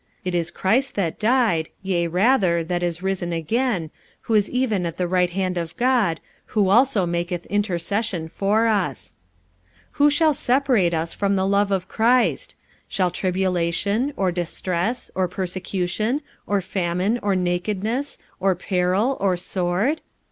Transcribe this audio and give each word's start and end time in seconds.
It 0.25 0.33
is 0.33 0.49
Christ 0.49 0.95
that 0.95 1.19
died, 1.19 1.69
yea 1.83 2.07
rather, 2.07 2.63
that 2.63 2.81
is 2.81 3.03
risen 3.03 3.31
again, 3.31 3.91
who 4.21 4.33
is 4.33 4.49
even 4.49 4.83
at 4.87 4.97
the 4.97 5.07
right 5.07 5.29
hand 5.29 5.59
of 5.59 5.77
God, 5.77 6.19
who 6.57 6.69
also 6.69 7.05
maketh 7.05 7.45
intercession 7.45 8.27
for 8.27 8.65
us. 8.65 9.13
45:008:035 9.89 9.89
Who 9.97 10.09
shall 10.09 10.33
separate 10.33 10.93
us 10.95 11.13
from 11.13 11.35
the 11.35 11.45
love 11.45 11.69
of 11.69 11.87
Christ? 11.87 12.55
shall 12.87 13.11
tribulation, 13.11 14.11
or 14.17 14.31
distress, 14.31 15.11
or 15.13 15.27
persecution, 15.27 16.21
or 16.47 16.61
famine, 16.61 17.19
or 17.21 17.35
nakedness, 17.35 18.17
or 18.39 18.55
peril, 18.55 19.17
or 19.19 19.37
sword? 19.37 20.01